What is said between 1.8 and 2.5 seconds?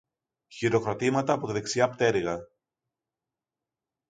πτέρυγα